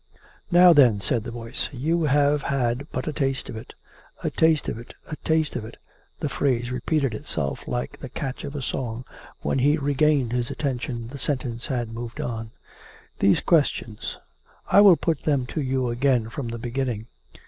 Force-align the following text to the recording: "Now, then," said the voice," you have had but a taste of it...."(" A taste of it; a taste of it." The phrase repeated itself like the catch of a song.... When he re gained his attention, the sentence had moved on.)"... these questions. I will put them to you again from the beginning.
"Now, 0.51 0.73
then," 0.73 0.99
said 0.99 1.23
the 1.25 1.29
voice," 1.29 1.69
you 1.71 2.05
have 2.05 2.41
had 2.41 2.87
but 2.91 3.07
a 3.07 3.13
taste 3.13 3.49
of 3.49 3.55
it...."(" 3.55 3.75
A 4.23 4.31
taste 4.31 4.67
of 4.67 4.79
it; 4.79 4.95
a 5.05 5.15
taste 5.17 5.55
of 5.55 5.63
it." 5.63 5.77
The 6.21 6.27
phrase 6.27 6.71
repeated 6.71 7.13
itself 7.13 7.67
like 7.67 7.99
the 7.99 8.09
catch 8.09 8.43
of 8.43 8.55
a 8.55 8.63
song.... 8.63 9.05
When 9.41 9.59
he 9.59 9.77
re 9.77 9.93
gained 9.93 10.31
his 10.31 10.49
attention, 10.49 11.09
the 11.09 11.19
sentence 11.19 11.67
had 11.67 11.93
moved 11.93 12.19
on.)"... 12.19 12.49
these 13.19 13.41
questions. 13.41 14.17
I 14.71 14.81
will 14.81 14.97
put 14.97 15.21
them 15.21 15.45
to 15.49 15.61
you 15.61 15.89
again 15.89 16.29
from 16.29 16.47
the 16.47 16.57
beginning. 16.57 17.05